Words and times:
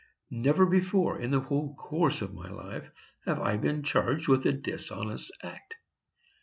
Never 0.31 0.65
before, 0.65 1.19
in 1.21 1.29
the 1.29 1.41
whole 1.41 1.75
course 1.75 2.23
of 2.23 2.33
my 2.33 2.49
life, 2.49 2.89
have 3.27 3.39
I 3.39 3.57
been 3.57 3.83
charged 3.83 4.27
with 4.27 4.47
a 4.47 4.51
dishonest 4.51 5.31
act. 5.43 5.75